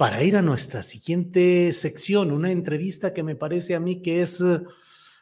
[0.00, 4.40] Para ir a nuestra siguiente sección, una entrevista que me parece a mí que es
[4.40, 4.62] eh,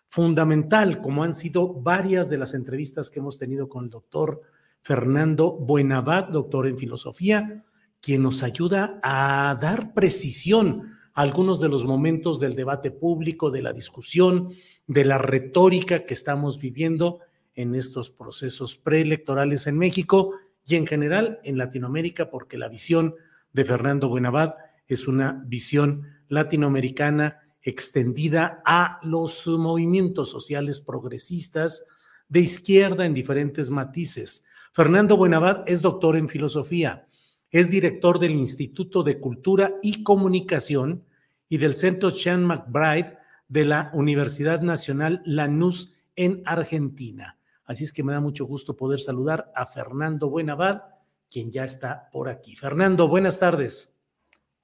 [0.08, 4.40] fundamental, como han sido varias de las entrevistas que hemos tenido con el doctor
[4.80, 7.64] Fernando Buenabad, doctor en filosofía,
[8.00, 13.62] quien nos ayuda a dar precisión a algunos de los momentos del debate público, de
[13.62, 14.50] la discusión,
[14.86, 17.18] de la retórica que estamos viviendo
[17.56, 23.16] en estos procesos preelectorales en México y en general en Latinoamérica, porque la visión
[23.52, 24.54] de Fernando Buenabad
[24.88, 31.84] es una visión latinoamericana extendida a los movimientos sociales progresistas
[32.28, 34.46] de izquierda en diferentes matices.
[34.72, 37.06] Fernando Buenabad es doctor en filosofía,
[37.50, 41.04] es director del Instituto de Cultura y Comunicación
[41.48, 47.38] y del Centro Sean McBride de la Universidad Nacional Lanús en Argentina.
[47.64, 50.82] Así es que me da mucho gusto poder saludar a Fernando Buenabad,
[51.30, 52.56] quien ya está por aquí.
[52.56, 53.97] Fernando, buenas tardes.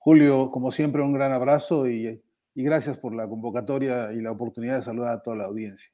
[0.04, 2.22] Julio, como siempre, un gran abrazo y,
[2.54, 5.90] gracias por la convocatoria y la oportunidad de saludar a toda la audiencia.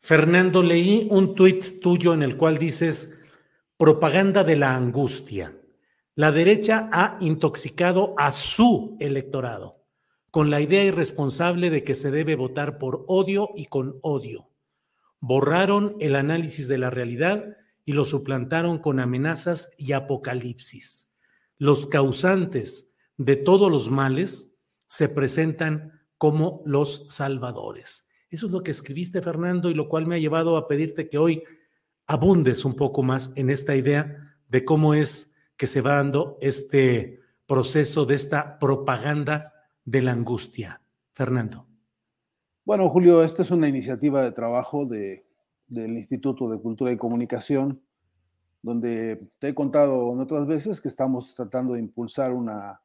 [0.00, 3.16] Fernando, leí un tuit tuyo en el cual dices
[3.76, 5.56] propaganda de la angustia.
[6.16, 9.84] La derecha ha intoxicado a su electorado
[10.32, 14.50] con la idea irresponsable de que se debe votar por odio y con odio.
[15.20, 21.14] Borraron el análisis de la realidad y lo suplantaron con amenazas y apocalipsis.
[21.56, 24.54] Los causantes de todos los males
[24.88, 28.08] se presentan como los salvadores.
[28.30, 31.18] Eso es lo que escribiste, Fernando, y lo cual me ha llevado a pedirte que
[31.18, 31.42] hoy
[32.06, 37.20] abundes un poco más en esta idea de cómo es que se va dando este
[37.46, 39.52] proceso de esta propaganda
[39.84, 40.82] de la angustia.
[41.14, 41.66] Fernando.
[42.64, 45.26] Bueno, Julio, esta es una iniciativa de trabajo de,
[45.66, 47.82] del Instituto de Cultura y Comunicación,
[48.62, 52.81] donde te he contado en otras veces que estamos tratando de impulsar una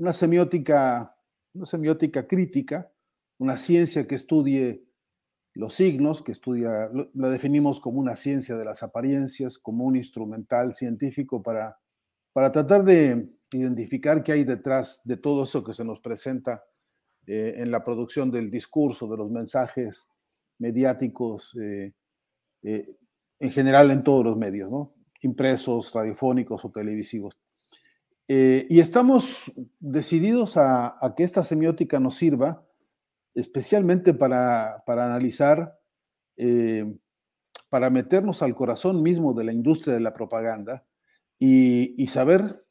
[0.00, 1.14] una semiótica,
[1.52, 2.90] una semiótica crítica,
[3.38, 4.86] una ciencia que estudie
[5.52, 10.74] los signos, que estudia, la definimos como una ciencia de las apariencias, como un instrumental
[10.74, 11.78] científico para,
[12.32, 16.64] para tratar de identificar qué hay detrás de todo eso que se nos presenta
[17.26, 20.08] eh, en la producción del discurso, de los mensajes
[20.58, 21.92] mediáticos, eh,
[22.62, 22.96] eh,
[23.38, 24.94] en general en todos los medios, ¿no?
[25.20, 27.36] impresos, radiofónicos o televisivos.
[28.32, 32.64] Eh, y estamos decididos a, que esta semiótica nos sirva
[33.34, 35.76] especialmente para, analizar,
[36.36, 36.96] eh,
[37.70, 40.86] para meternos al corazón mismo de la industria de la propaganda
[41.40, 42.64] y, saber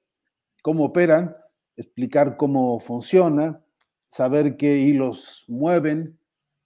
[0.63, 1.35] cómo operan,
[1.75, 3.61] explicar cómo funciona,
[4.09, 6.17] saber qué hilos mueven,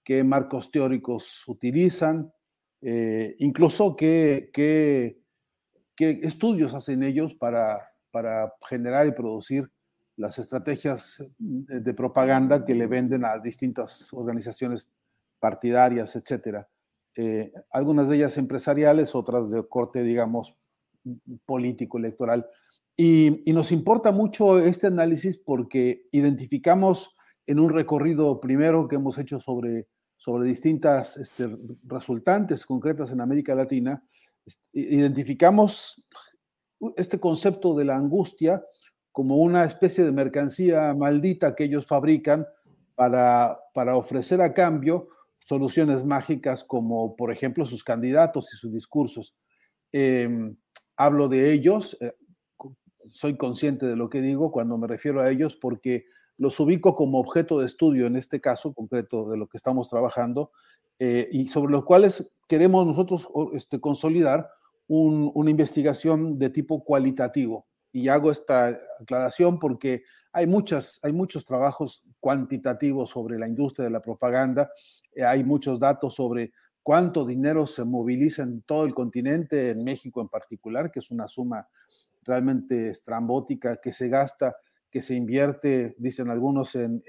[0.04, 2.32] qué marcos teóricos utilizan,
[2.80, 5.20] eh, incluso qué, qué,
[5.98, 9.72] estudios hacen ellos para, para generar y producir
[10.18, 14.88] las estrategias de propaganda que le venden a distintas organizaciones
[15.40, 16.70] partidarias, etcétera.
[17.18, 20.56] Eh, algunas de ellas empresariales, otras de corte, digamos,
[21.48, 22.46] político, electoral.
[22.96, 27.18] Y, nos importa mucho este análisis porque identificamos
[27.48, 31.50] en un recorrido primero que hemos hecho sobre, sobre distintas este,
[31.84, 34.04] resultantes concretas en América Latina,
[34.72, 36.06] identificamos
[36.98, 38.64] este concepto de la angustia
[39.12, 42.48] como una especie de mercancía maldita que ellos fabrican
[42.96, 45.10] para, para ofrecer a cambio
[45.40, 49.36] soluciones mágicas como, por ejemplo, sus candidatos y sus discursos.
[49.92, 50.56] Em,
[50.98, 52.14] hablo de ellos, eh,
[53.06, 56.06] soy consciente de lo que digo cuando me refiero a ellos porque
[56.38, 60.52] los ubico como objeto de estudio en este caso concreto de lo que estamos trabajando
[61.00, 64.50] eh, y sobre los cuales queremos nosotros este, consolidar
[64.88, 67.68] una investigación de tipo cualitativo.
[67.96, 70.02] y hago esta aclaración porque
[70.32, 74.72] hay, muchas, hay muchos trabajos cuantitativos sobre la industria de la propaganda,
[75.14, 76.52] eh, hay muchos datos sobre
[76.82, 81.28] cuánto dinero se moviliza en todo el continente, en México en particular, que es una
[81.28, 81.68] suma
[82.24, 84.56] realmente estrambótica que se gasta,
[84.90, 87.04] que se invierte, dicen algunos, en,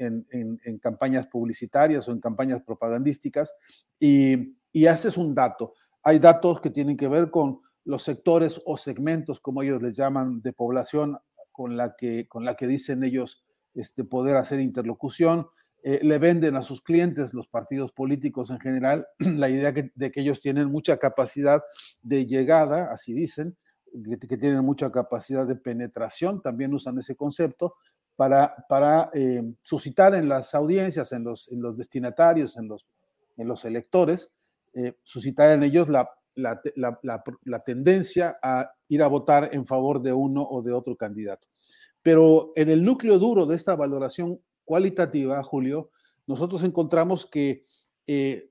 [0.80, 3.52] campañas publicitarias o en campañas propagandísticas.
[3.98, 5.74] Y, y ese es un dato.
[6.04, 10.42] Hay datos que tienen que ver con los sectores o segmentos, como ellos les llaman,
[10.42, 11.18] de población
[11.50, 15.46] con la que, con la que dicen ellos este, poder hacer interlocución.
[15.82, 20.20] Eh, le venden a sus clientes, los partidos políticos en general, la idea de que
[20.20, 21.62] ellos tienen mucha capacidad
[22.02, 23.56] de llegada, así dicen,
[24.28, 27.76] que, tienen mucha capacidad de penetración, también usan ese concepto,
[28.16, 32.86] para, para eh, suscitar en las audiencias, en los, en los destinatarios, en los,
[33.36, 34.30] en los electores,
[34.74, 36.60] eh, suscitar en ellos la, la,
[37.44, 41.48] la, tendencia a ir a votar en favor de uno o de otro candidato.
[42.02, 45.90] Pero en el núcleo duro de esta valoración cualitativa, Julio,
[46.26, 47.62] nosotros encontramos que
[48.06, 48.50] eh,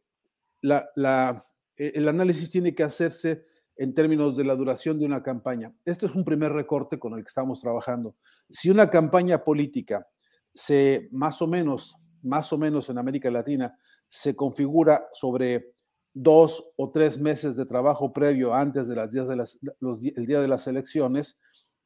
[0.62, 3.44] el análisis tiene que hacerse
[3.76, 5.74] en términos de la duración de una campaña.
[5.84, 8.16] Este es un primer recorte con el que estamos trabajando.
[8.50, 10.08] Si una campaña política
[10.54, 13.76] se más o menos, más o menos en América Latina,
[14.08, 15.74] se configura sobre
[16.13, 21.38] dos o tres meses de trabajo previo antes de las de día de las elecciones,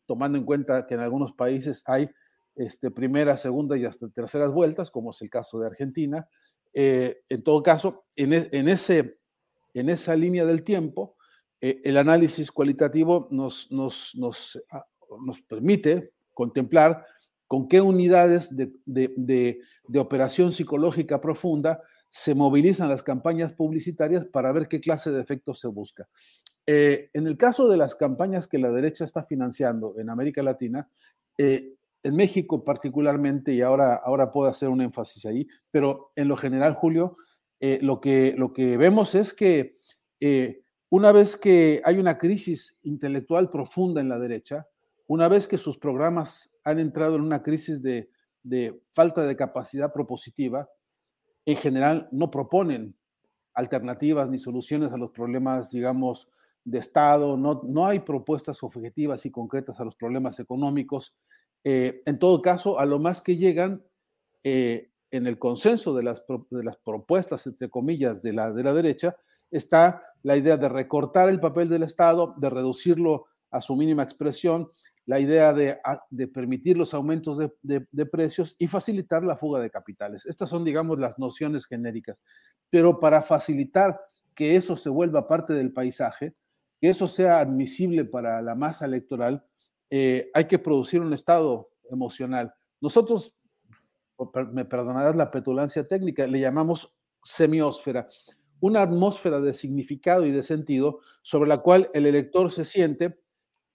[0.05, 2.09] tomando en cuenta que en algunos países hay
[2.55, 6.27] este, primera, segunda y hasta terceras vueltas, como es el caso de Argentina.
[6.73, 9.19] Eh, en todo caso, en, e, en, ese,
[9.73, 11.15] en esa línea del tiempo,
[11.61, 14.85] eh, el análisis cualitativo nos, nos, nos, ah,
[15.25, 17.05] nos, permite contemplar
[17.47, 24.51] con qué unidades de, de, de, operación psicológica profunda se movilizan las campañas publicitarias para
[24.51, 26.07] ver qué clase de efectos se busca.
[26.65, 30.89] Eh, en el caso de las campañas que la derecha está financiando en América Latina,
[31.37, 36.37] eh, en México particularmente, y ahora, ahora puedo hacer un énfasis ahí, pero en lo
[36.37, 37.17] general, Julio,
[37.81, 39.77] lo, que, lo que vemos es que
[40.89, 44.67] una vez que hay una crisis intelectual profunda en la derecha,
[45.07, 48.09] una vez que sus programas han entrado en una crisis de,
[48.93, 50.69] falta de capacidad propositiva,
[51.47, 52.93] en general no proponen
[53.53, 56.29] alternativas ni soluciones a los problemas, digamos,
[56.65, 61.15] de Estado, no, no hay propuestas objetivas y concretas a los problemas económicos.
[61.63, 63.81] Eh, en todo caso, a lo más que llegan
[64.43, 68.73] eh, en el consenso de las, de las propuestas, entre comillas, de la, de la
[68.73, 69.15] derecha,
[69.49, 74.69] está la idea de recortar el papel del Estado, de reducirlo a su mínima expresión,
[75.07, 75.79] la idea de,
[76.27, 80.25] permitir los aumentos de, precios y facilitar la fuga de capitales.
[80.25, 82.21] Estas son, digamos, las nociones genéricas.
[82.69, 83.99] Pero para facilitar
[84.35, 86.35] que eso se vuelva parte del paisaje,
[86.79, 89.43] que eso sea admisible para la masa electoral,
[89.89, 92.53] eh, hay que producir un estado emocional.
[92.81, 93.35] Nosotros,
[94.51, 98.07] me perdonarás la petulancia técnica, le llamamos semiósfera
[98.59, 103.19] una atmósfera de significado y de sentido sobre la cual el elector se siente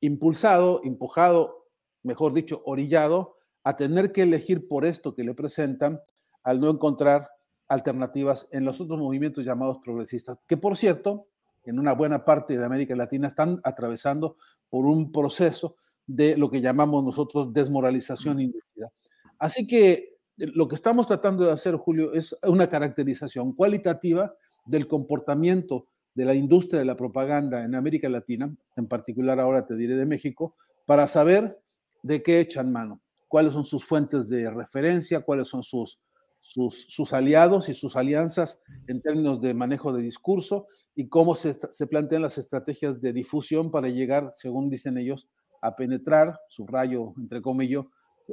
[0.03, 1.69] impulsado, empujado,
[2.03, 6.01] mejor dicho, orillado a tener que elegir por esto que le presentan
[6.43, 7.31] al no encontrar
[7.69, 11.29] alternativas en los otros movimientos llamados progresistas, que por cierto,
[11.65, 14.37] en una buena parte de América Latina están atravesando
[14.69, 18.93] por un proceso de lo que llamamos nosotros desmoralización inducida.
[19.39, 24.35] Así que eh, lo que estamos tratando de hacer, Julio, es una caracterización cualitativa
[24.67, 29.77] del comportamiento de la industria de la propaganda en América Latina, en particular ahora te
[29.77, 31.59] diré de México, para saber
[32.03, 36.01] de qué echan mano, cuáles son sus fuentes de referencia, cuáles son sus,
[36.41, 41.87] sus, aliados y sus alianzas en términos de manejo de discurso y cómo se, se
[41.87, 45.29] plantean las estrategias de difusión para llegar, según dicen ellos,
[45.63, 47.85] a penetrar, subrayo entre comillas,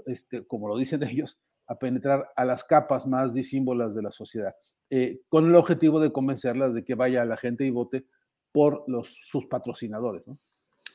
[0.06, 1.38] este, como lo dicen ellos,
[1.70, 4.56] a penetrar a las capas más disímbolas de la sociedad,
[4.90, 8.08] eh, con el objetivo de convencerlas de que vaya la gente y vote
[8.52, 10.24] por los, sus patrocinadores.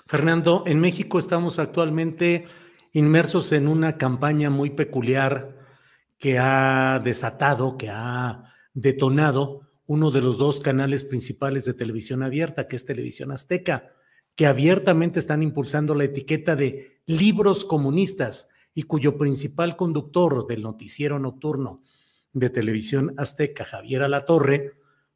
[0.06, 2.44] Fernando, en México estamos actualmente
[2.92, 5.56] inmersos en una campaña muy peculiar
[6.18, 12.66] que ha desatado, que ha detonado uno de los dos canales principales de televisión abierta,
[12.66, 13.92] que es Televisión Azteca,
[14.34, 21.18] que abiertamente están impulsando la etiqueta de libros comunistas y cuyo principal conductor del noticiero
[21.18, 21.80] nocturno
[22.32, 24.72] de televisión azteca, Javier Alatorre,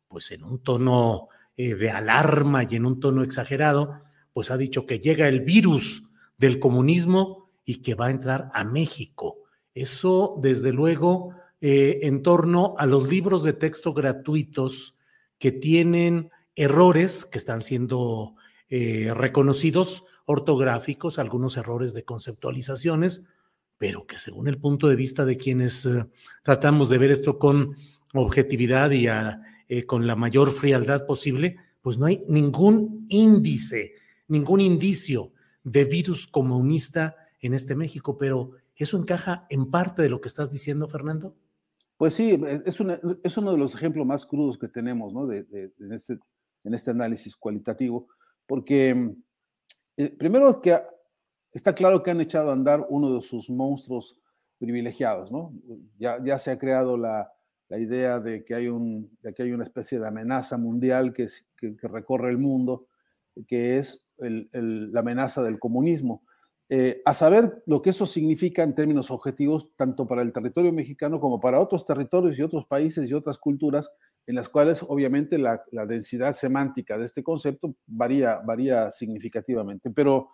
[0.06, 4.00] pues en un tono eh, de alarma y en un tono exagerado,
[4.32, 8.64] pues ha dicho que llega el virus del comunismo y que va a entrar a
[8.64, 9.38] México.
[9.74, 14.96] Eso, desde luego, eh, en torno a los libros de texto gratuitos
[15.38, 18.36] que tienen errores que están siendo
[18.68, 23.28] eh, reconocidos ortográficos, algunos errores de conceptualizaciones,
[23.78, 26.04] pero que según el punto de vista de quienes eh,
[26.42, 27.76] tratamos de ver esto con
[28.12, 33.94] objetividad y eh, con la mayor frialdad posible, pues no hay ningún índice,
[34.26, 35.32] ningún indicio
[35.62, 40.52] de virus comunista en este México, pero ¿eso encaja en parte de lo que estás
[40.52, 41.36] diciendo, Fernando?
[41.96, 42.80] Pues sí, es,
[43.22, 45.26] es uno de los ejemplos más crudos que tenemos ¿no?
[45.26, 45.46] de,
[45.90, 46.18] este,
[46.64, 48.08] en este análisis cualitativo,
[48.46, 49.14] porque
[49.96, 50.80] eh, primero que
[51.52, 54.20] está claro que han echado a andar uno de sus monstruos
[54.58, 55.52] privilegiados, ¿no?
[55.98, 57.32] Ya, ya se ha creado la,
[57.68, 61.28] la idea de que, hay un, de que hay una especie de amenaza mundial que,
[61.56, 62.86] que, recorre el mundo,
[63.46, 66.22] que es el, el, la amenaza del comunismo.
[66.70, 71.18] Eh, a saber lo que eso significa en términos objetivos, tanto para el territorio mexicano
[71.18, 73.90] como para otros territorios y otros países y otras culturas,
[74.26, 79.90] en las cuales obviamente la, la densidad semántica de este concepto varía, varía significativamente.
[79.90, 80.28] Pero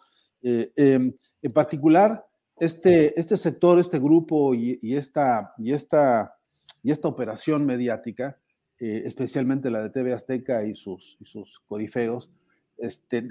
[0.47, 1.11] eh, em,
[1.41, 2.23] en particular,
[2.59, 6.37] este, este sector, este grupo y, y, esta, y, esta,
[6.83, 8.39] y esta operación mediática,
[8.79, 12.31] eh, especialmente la de TV Azteca y sus, y sus corifeos,
[12.77, 13.29] este,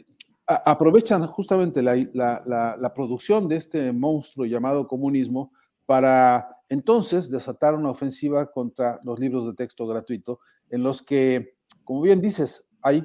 [0.48, 5.54] aprovechan justamente la, la, la, producción de este monstruo llamado comunismo
[5.86, 10.40] para entonces desatar una ofensiva contra los libros de texto gratuito,
[10.70, 13.04] en los que, como bien dices, hay,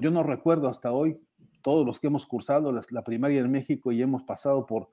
[0.00, 1.20] yo no recuerdo hasta hoy
[1.66, 4.88] todos los que hemos cursado la, primaria en México y hemos pasado por,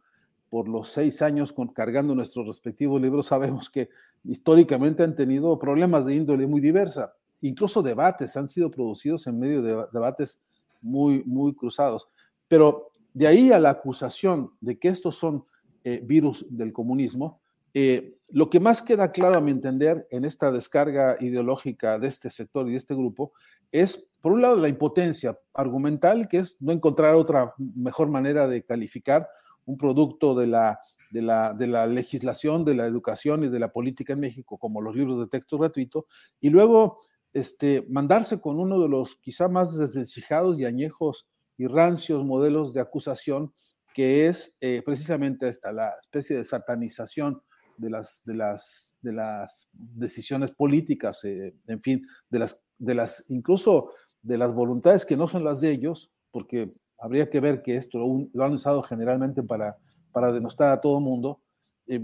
[0.50, 3.89] por los seis años cargando nuestros respectivos libros, sabemos que
[4.24, 7.13] históricamente han tenido problemas de índole muy diversa.
[7.42, 10.39] Incluso debates han sido producidos en medio de debates
[10.82, 12.08] muy, muy cruzados.
[12.48, 15.46] Pero de ahí a la acusación de que estos son
[15.84, 17.39] eh, virus del comunismo,
[17.74, 22.30] eh, lo que más queda claro a mi entender en esta descarga ideológica de este
[22.30, 23.32] sector y de este grupo
[23.72, 28.63] es, por un lado, la impotencia argumental, que es no encontrar otra mejor manera de
[28.63, 29.27] calificar
[29.65, 30.80] un producto de la,
[31.12, 34.82] de la, de la legislación, de la educación y de la política en México, como
[34.82, 36.06] los libros de texto gratuito,
[36.39, 36.98] y luego
[37.34, 41.27] este, mandarse con uno de los quizá más desvencijados y añejos
[41.58, 43.53] y rancios modelos de acusación,
[43.94, 47.42] que es eh, precisamente esta, la especie de satanización
[47.77, 53.25] de las, de las, de las decisiones políticas, eh, en fin, de las, de las,
[53.30, 53.89] incluso
[54.22, 58.00] de las voluntades que no son las de ellos, porque habría que ver que esto
[58.34, 59.77] lo, han usado generalmente para,
[60.12, 61.42] para denostar a todo mundo.
[61.88, 62.00] Eh,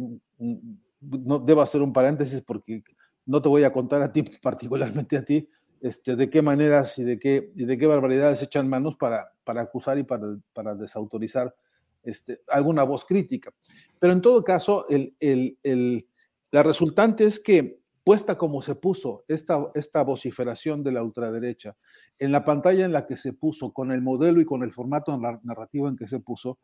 [1.00, 2.84] no debo hacer un paréntesis porque
[3.26, 5.48] no te voy a contar a ti, particularmente a ti,
[5.82, 9.62] este, de qué maneras y de qué, y de qué barbaridades echan manos para, para
[9.62, 11.56] acusar y para, para desautorizar
[12.04, 13.54] este, alguna voz crítica.
[14.00, 16.08] Pero en todo caso, el, el, el,
[16.52, 21.76] la resultante es que, puesta como se puso esta, esta vociferación de la ultraderecha,
[22.18, 25.16] en la pantalla en la que se puso, con el modelo y con el formato
[25.44, 26.58] narrativo en que se puso,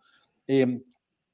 [0.48, 0.82] eh,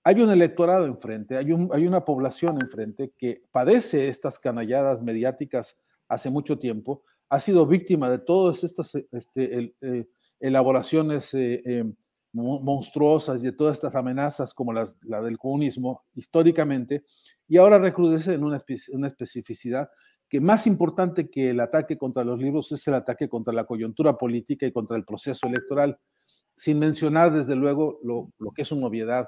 [0.04, 5.78] hay un electorado enfrente, hay, un, hay una población enfrente que padece estas canalladas mediáticas
[6.08, 10.06] hace mucho tiempo, ha sido víctima de todas estas este, el, eh,
[10.40, 11.94] elaboraciones eh, eh,
[12.34, 17.04] monstruosas y de todas estas amenazas como las, la del comunismo históricamente,
[17.48, 19.90] y ahora recrudece en una, una especificidad
[20.30, 24.18] que más importante que el ataque contra los libros es el ataque contra la coyuntura
[24.18, 26.00] política y contra el proceso electoral,
[26.56, 29.28] sin mencionar desde luego lo, lo que es una obviedad,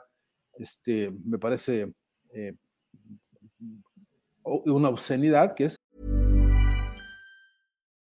[0.58, 1.94] este, me parece
[2.34, 2.56] eh,
[4.44, 5.76] una obscenidad que es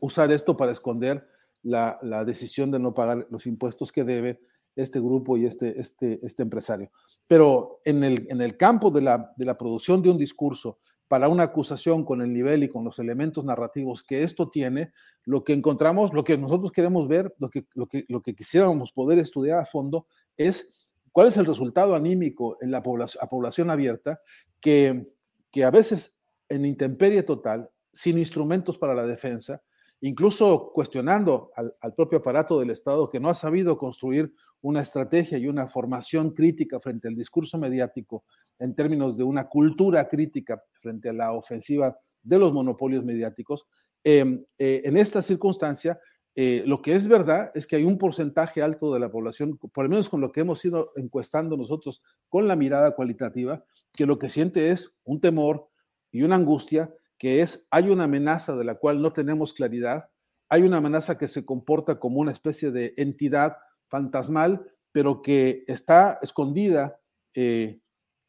[0.00, 1.26] Usar esto para esconder
[1.62, 4.40] la, la decisión de no pagar los impuestos que debe
[4.76, 6.90] este grupo y este, este, este empresario.
[7.26, 10.78] Pero en el, en el campo de la, de la producción de un discurso
[11.08, 14.92] para una acusación con el nivel y con los elementos narrativos que esto tiene,
[15.24, 18.92] lo que encontramos, lo que nosotros queremos ver, lo que, lo que, lo que quisiéramos
[18.92, 24.20] poder estudiar a fondo es cuál es el resultado anímico en la población, población abierta
[24.60, 25.06] que,
[25.50, 26.14] que a veces
[26.48, 29.62] en intemperie total, sin instrumentos para la defensa,
[30.00, 35.48] incluso cuestionando al, propio aparato del Estado que no ha sabido construir una estrategia y
[35.48, 38.24] una formación crítica frente al discurso mediático
[38.58, 43.66] en términos de una cultura crítica frente a la ofensiva de los monopolios mediáticos.
[44.04, 45.98] Em, eh, en esta circunstancia,
[46.34, 49.84] eh, lo que es verdad es que hay un porcentaje alto de la población, por
[49.84, 54.18] lo menos con lo que hemos ido encuestando nosotros con la mirada cualitativa, que lo
[54.18, 55.68] que siente es un temor
[56.12, 60.08] y una angustia que es, hay una amenaza de la cual no tenemos claridad,
[60.48, 63.56] hay una amenaza que se comporta como una especie de entidad
[63.88, 66.98] fantasmal, pero que está escondida
[67.34, 67.80] eh,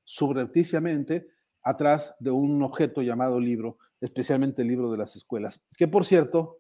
[0.03, 1.27] subrepticiamente
[1.63, 6.59] atrás de un objeto llamado libro, especialmente libro de las escuelas, que por cierto,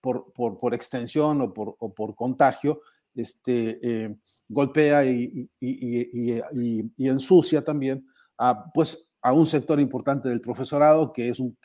[0.00, 2.80] por, por, extensión o por, por, contagio,
[3.14, 4.16] este, eh,
[4.48, 8.06] golpea y, y, y, y, ensucia también
[8.38, 11.56] a, pues, a un sector importante del profesorado, que es un,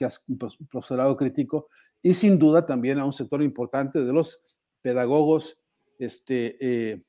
[0.69, 1.67] profesorado crítico,
[2.01, 4.39] y sin duda también a un sector importante de los
[4.81, 5.57] pedagogos
[5.97, 7.01] este, eh,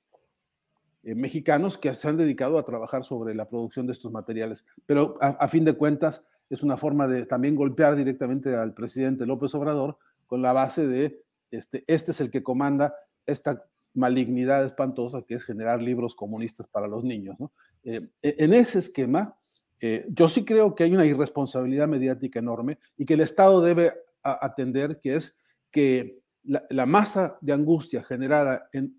[1.03, 4.65] eh, mexicanos que se han dedicado a trabajar sobre la producción de estos materiales.
[4.87, 9.55] Pero a, fin de cuentas es una forma de también golpear directamente al presidente López
[9.55, 15.35] Obrador con la base de este, este es el que comanda esta malignidad espantosa que
[15.35, 17.37] es generar libros comunistas para los niños.
[17.85, 19.37] Eh, e, en ese esquema,
[19.81, 23.93] eh, yo sí creo que hay una irresponsabilidad mediática enorme y que el Estado debe
[24.23, 25.37] atender, que es
[25.71, 28.97] que la, masa de angustia generada en,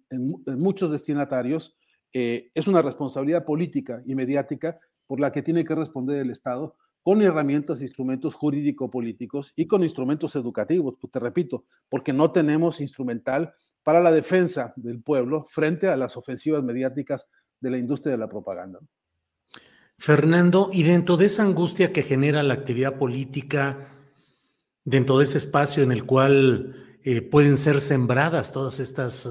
[0.57, 1.75] muchos destinatarios
[2.13, 6.75] eh, es una responsabilidad política y mediática por la que tiene que responder el Estado
[7.01, 13.53] con herramientas, instrumentos jurídico-políticos y con instrumentos educativos, pues te repito, porque no tenemos instrumental
[13.81, 17.27] para la defensa del pueblo frente a las ofensivas mediáticas
[17.61, 18.79] de la industria de la propaganda.
[19.97, 23.93] Fernando, y dentro de esa angustia que genera la actividad política,
[24.85, 29.29] dentro de ese espacio en el cual eh, pueden ser sembradas todas estas eh,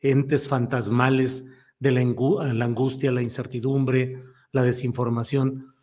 [0.00, 5.74] entes fantasmales de la, angustia, la incertidumbre, la desinformación,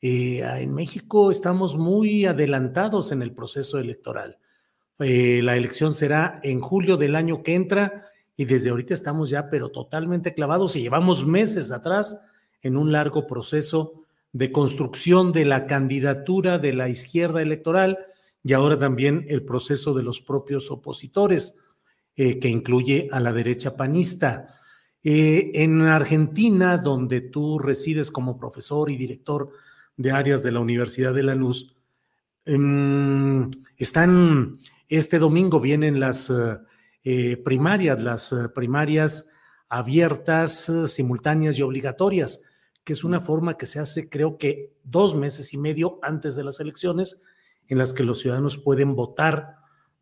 [0.00, 4.38] eh, en México estamos muy adelantados en el proceso electoral.
[4.98, 8.06] la elección será en julio del año que entra
[8.36, 12.20] y desde ahorita estamos ya, pero totalmente clavados y llevamos meses atrás
[12.64, 17.98] en un largo proceso de construcción de la candidatura de la izquierda electoral
[18.42, 21.56] y ahora también el proceso de los propios opositores,
[22.16, 24.60] eh, que incluye a la derecha panista.
[25.04, 29.50] Eh, en Argentina, donde tú resides como profesor y director
[29.96, 31.76] de áreas de la Universidad de Lanús,
[32.44, 36.32] em, están, este domingo vienen las
[37.04, 39.30] eh, primarias, las primarias
[39.68, 42.42] abiertas, simultáneas y obligatorias
[42.84, 46.44] que es una forma que se hace creo que dos meses y medio antes de
[46.44, 47.22] las elecciones,
[47.66, 49.56] en las que los ciudadanos pueden votar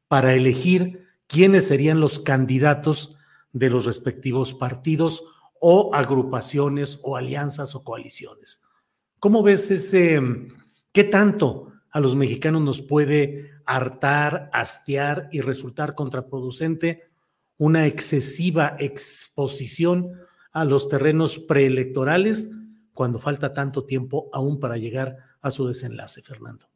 [0.09, 3.17] para elegir quiénes serían los candidatos
[3.53, 5.25] de los respectivos partidos
[5.61, 8.65] o agrupaciones o alianzas o coaliciones.
[9.21, 10.21] ¿Cómo ves ese,
[10.93, 17.05] qué tanto a los mexicanos nos puede hartar, hastiar y resultar contraproducente
[17.59, 20.13] una excesiva exposición
[20.51, 22.51] a los terrenos preelectorales
[22.95, 26.67] cuando falta tanto tiempo aún para llegar a su desenlace, Fernando.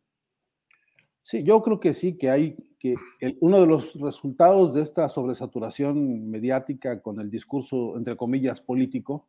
[1.23, 2.95] Sí, yo creo que sí, que hay que
[3.41, 9.27] uno de los resultados de esta sobresaturación mediática con el discurso, entre comillas, político,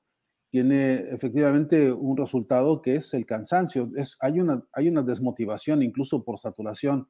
[0.49, 3.89] tiene efectivamente un resultado que es el cansancio.
[3.95, 7.09] Es, hay, una, hay una desmotivación incluso por saturación,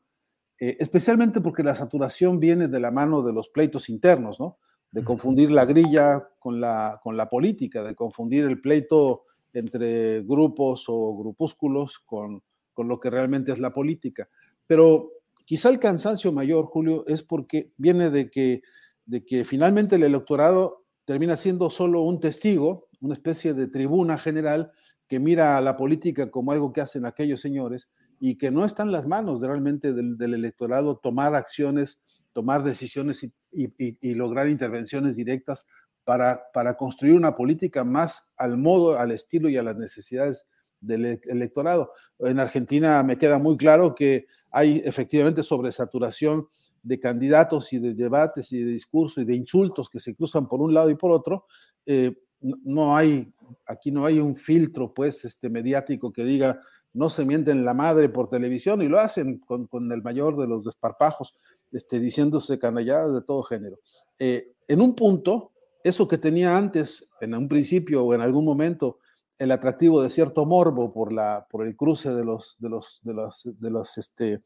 [0.59, 4.57] eh, especialmente porque la saturación viene de la mano de los pleitos internos, ¿no?
[4.91, 10.85] De confundir la grilla con la, con la política, de confundir el pleito entre grupos
[10.87, 12.41] o grupúsculos con,
[12.73, 14.29] con lo que realmente es la política.
[14.65, 15.11] Pero
[15.45, 18.61] quizá el cansancio mayor, Julio, es porque viene de que,
[19.05, 24.71] de que finalmente el electorado termina siendo solo un testigo, una especie de tribuna general
[25.07, 28.83] que mira a la política como algo que hacen aquellos señores y que no está
[28.83, 31.99] en las manos realmente del, electorado tomar acciones,
[32.33, 35.65] tomar decisiones y, y, lograr intervenciones directas
[36.07, 40.47] para, construir una política más al modo, al estilo y a las necesidades
[40.79, 41.91] del e-, electorado.
[42.19, 46.47] En Argentina me queda muy claro que hay efectivamente sobresaturación
[46.81, 50.61] de candidatos y de debates y de discursos y de insultos que se cruzan por
[50.61, 51.45] un lado y por otro.
[51.85, 53.33] Eh, no hay
[53.65, 56.59] aquí no hay un filtro, pues, este, mediático que diga,
[56.93, 60.65] no se mienten la madre por televisión y lo hacen con, el mayor de los
[60.65, 61.33] desparpajos,
[61.71, 63.77] este, diciéndose canalladas de todo género.
[64.19, 65.51] Eh, en un punto,
[65.87, 68.99] eso que tenía antes, en un principio o en algún momento,
[69.37, 73.13] el atractivo de cierto morbo por, la, por el cruce de los, de los, de
[73.13, 74.41] los, de los este,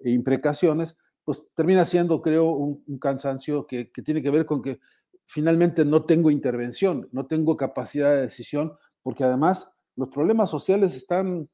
[0.00, 4.78] imprecaciones, pues termina siendo, creo, un, cansancio que, que, tiene que ver con que
[5.24, 11.48] finalmente no tengo intervención, no tengo capacidad de decisión, porque además los problemas sociales están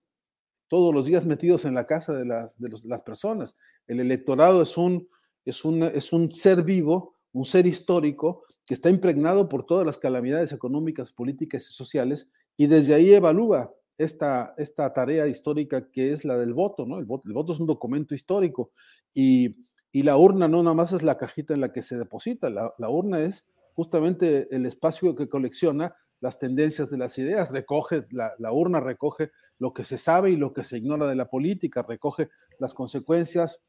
[0.69, 3.57] todos los días metidos en la casa de las, de las personas.
[3.87, 5.09] El electorado es un,
[5.45, 9.99] es, un, es un ser vivo, un ser histórico que está impregnado por todas las
[9.99, 16.25] calamidades económicas, políticas y sociales, y desde ahí evalúa esta, esta tarea histórica que es
[16.25, 16.99] la del voto, ¿no?
[16.99, 18.71] El voto, es un documento histórico
[19.15, 19.57] y,
[19.91, 22.73] y, la urna no nada más es la cajita en la que se deposita, la,
[22.79, 28.33] la urna es justamente el espacio que colecciona las tendencias de las ideas, recoge, la,
[28.39, 31.85] la, urna recoge lo que se sabe y lo que se ignora de la política,
[31.87, 33.61] recoge las consecuencias,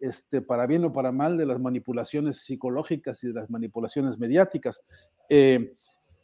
[0.00, 4.80] este, para bien o para mal, de las manipulaciones psicológicas y de las manipulaciones mediáticas.
[5.28, 5.72] Eh,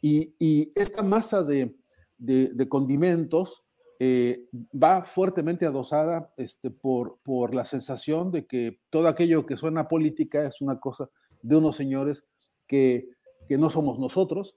[0.01, 1.75] y, y, esta masa de,
[2.17, 3.63] de, de condimentos
[3.99, 4.47] eh,
[4.81, 10.45] va fuertemente adosada este, por, por la sensación de que todo aquello que suena política
[10.45, 11.09] es una cosa
[11.41, 12.23] de unos señores
[12.67, 13.15] que
[13.47, 14.55] que no somos nosotros,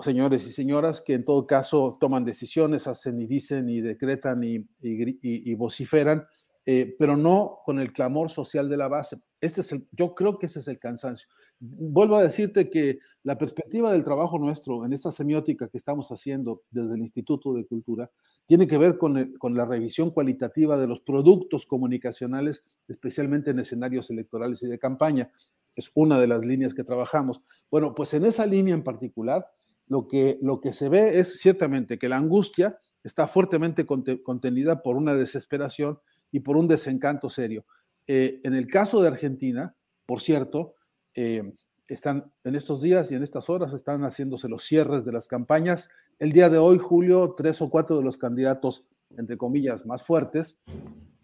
[0.00, 4.66] señores y señoras que en todo caso toman decisiones, hacen y dicen y decretan y,
[4.80, 6.24] y, vociferan,
[6.64, 9.20] eh, pero no con el clamor social de la base.
[9.40, 11.28] Este es el, yo creo que ese es el cansancio.
[11.58, 16.62] Vuelvo a decirte que la perspectiva del trabajo nuestro en esta semiótica que estamos haciendo
[16.70, 18.10] desde el Instituto de Cultura
[18.46, 24.10] tiene que ver con, con la revisión cualitativa de los productos comunicacionales, especialmente en escenarios
[24.10, 25.30] electorales y de campaña
[25.74, 27.40] es una de las líneas que trabajamos.
[27.70, 29.46] Bueno, pues en esa línea en particular,
[29.86, 34.96] lo que, lo que se ve es ciertamente que la angustia está fuertemente contenida por
[34.96, 35.98] una desesperación
[36.32, 37.64] y por un desencanto serio.
[38.06, 40.74] Eh, en el caso de Argentina, por cierto,
[41.14, 41.52] eh,
[41.86, 45.90] están en estos días y en estas horas están haciéndose los cierres de las campañas.
[46.18, 50.58] El día de hoy, Julio, tres o cuatro de los candidatos, entre comillas, más fuertes,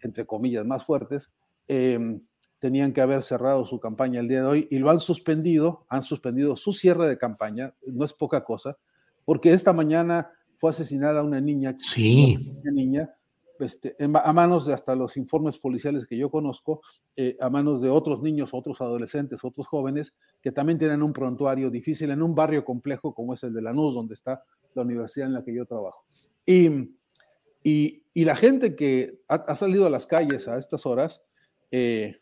[0.01, 1.31] entre comillas, más fuertes,
[1.67, 2.19] eh,
[2.59, 6.03] tenían que haber cerrado su campaña el día de hoy y lo han suspendido, han
[6.03, 8.77] suspendido su cierre de campaña, no es poca cosa,
[9.25, 12.53] porque esta mañana fue asesinada una niña, sí.
[12.61, 13.15] una niña
[13.59, 16.81] este, a manos de hasta los informes policiales que yo conozco,
[17.15, 21.69] eh, a manos de otros niños, otros adolescentes, otros jóvenes que también tienen un prontuario
[21.69, 24.43] difícil en un barrio complejo como es el de Lanús, donde está
[24.73, 26.05] la universidad en la que yo trabajo.
[26.45, 26.95] Y,
[27.63, 31.21] y, la gente que ha, ha, salido a las calles a estas horas,
[31.71, 32.15] eh,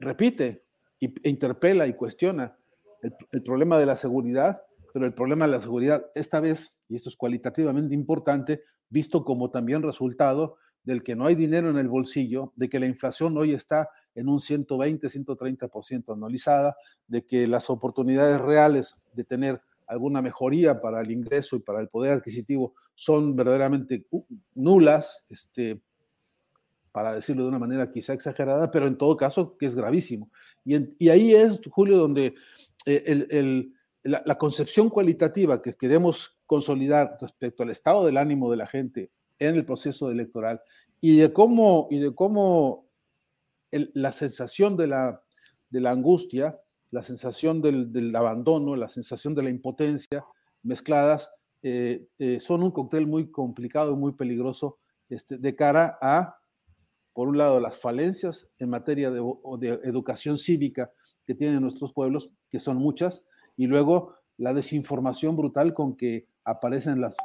[0.00, 0.62] repite
[1.00, 2.56] e interpela y cuestiona
[3.02, 7.08] el, problema de la seguridad, pero el problema de la seguridad esta vez, y esto
[7.08, 12.52] es cualitativamente importante, visto como también resultado del que no hay dinero en el bolsillo,
[12.56, 18.40] de que la inflación hoy está en un 120, 130% anualizada, de que las oportunidades
[18.40, 24.06] reales de tener alguna mejoría para el ingreso y para el poder adquisitivo son verdaderamente
[24.10, 24.24] uh,
[24.54, 25.82] nulas, este,
[26.92, 30.30] para decirlo de una manera quizá exagerada, pero en todo caso que es gravísimo.
[30.64, 32.34] Y, ahí es, Julio, donde
[32.86, 33.68] eh,
[34.02, 39.54] la, concepción cualitativa que queremos consolidar respecto al estado del ánimo de la gente en
[39.54, 40.60] el proceso electoral
[41.00, 42.88] y de cómo, y de cómo
[43.70, 45.22] la sensación de la,
[45.70, 46.58] de la angustia,
[46.90, 50.24] la sensación del, abandono, la sensación de la impotencia
[50.64, 51.30] mezcladas,
[51.62, 56.38] eh, eh, son un cóctel muy complicado y muy peligroso este, de cara a
[57.18, 59.18] por un lado, las falencias en materia de,
[59.82, 60.92] educación cívica
[61.26, 63.24] que tienen nuestros pueblos, que son muchas,
[63.56, 67.16] y luego la desinformación brutal con que aparecen las,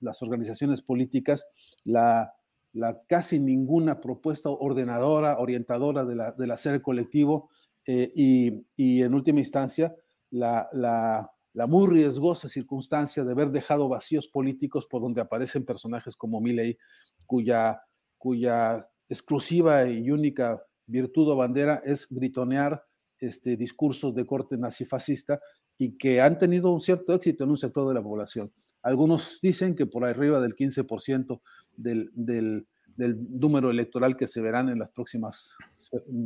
[0.00, 1.44] las organizaciones políticas,
[1.82, 2.32] la,
[2.72, 7.48] la, casi ninguna propuesta ordenadora, orientadora de la, del hacer colectivo
[7.86, 9.94] eh, y, y, en última instancia
[10.30, 11.30] la, la,
[11.66, 16.78] muy riesgosa circunstancia de haber dejado vacíos políticos por donde aparecen personajes como Milley,
[17.26, 17.82] cuya,
[18.18, 22.84] cuya exclusiva y única virtud o bandera es gritonear
[23.20, 25.40] este, discursos de corte nazifascista
[25.78, 28.52] y que han tenido un cierto éxito en un sector de la población.
[28.82, 31.40] Algunos dicen que por arriba del 15%
[31.76, 35.52] del, número electoral que se verán en las próximas,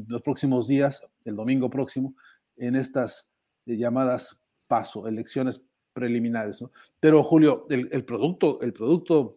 [0.06, 2.14] los próximos días, el domingo próximo,
[2.56, 3.30] en estas
[3.64, 6.62] llamadas paso, elecciones preliminares.
[7.00, 9.36] Pero Julio, el, producto, el producto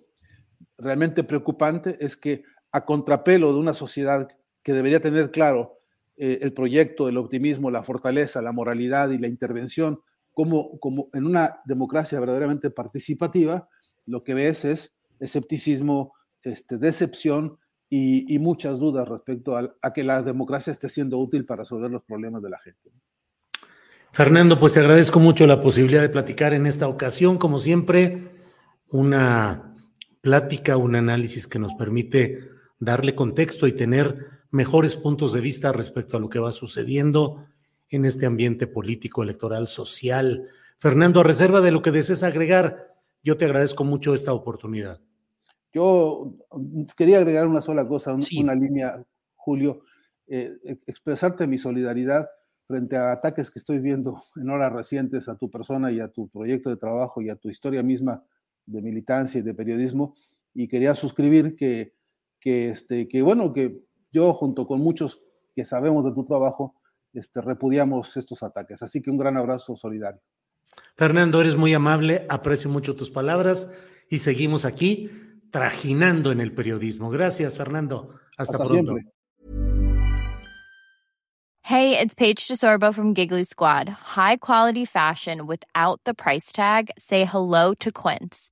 [0.78, 4.28] realmente preocupante es que a contrapelo de una sociedad
[4.64, 5.81] que debería tener claro
[6.24, 10.02] eh, el proyecto, el optimismo, la fortaleza, la moralidad y la intervención
[10.34, 13.68] como, como en una democracia verdaderamente participativa,
[14.06, 17.58] lo que ves es escepticismo, este, decepción
[17.90, 22.44] y, muchas dudas respecto a, que la democracia esté siendo útil para resolver los problemas
[22.44, 22.92] de la gente.
[24.12, 28.30] Fernando, pues te agradezco mucho la posibilidad de platicar en esta ocasión, como siempre,
[28.92, 29.76] una
[30.22, 32.48] plática, un análisis que nos permite
[32.80, 37.46] darle contexto y tener mejores puntos de vista respecto a lo que va sucediendo
[37.90, 40.48] en este ambiente político, electoral, social.
[40.78, 45.00] Fernando, a reserva de lo que desees agregar, yo te agradezco mucho esta oportunidad.
[45.74, 46.34] Yo
[46.98, 49.02] quería agregar una sola cosa, una línea,
[49.36, 49.84] Julio,
[50.28, 50.52] eh,
[50.86, 52.28] expresarte mi solidaridad
[52.66, 56.30] frente a ataques que estoy viendo en horas recientes a tu persona y a tu
[56.30, 58.24] proyecto de trabajo y a tu historia misma
[58.66, 60.16] de militancia y de periodismo.
[60.54, 61.94] Y quería suscribir que,
[62.40, 63.82] que, este, que bueno, que
[64.12, 65.22] yo junto con muchos
[65.56, 66.76] que sabemos de tu trabajo,
[67.14, 68.82] este, repudiamos estos ataques.
[68.82, 70.22] Así que un gran abrazo solidario.
[70.96, 73.74] Fernando, eres muy amable, aprecio mucho tus palabras
[74.10, 75.10] y seguimos aquí
[75.52, 77.10] trajinando en el periodismo.
[77.10, 78.16] Gracias, Fernando.
[78.38, 78.94] Hasta, Hasta pronto.
[78.94, 79.14] Siempre.
[81.64, 83.88] Hey, it's Paige DeSorbo from Giggly Squad.
[83.88, 86.90] High quality fashion without the price tag.
[86.98, 88.52] Say hello to Quince.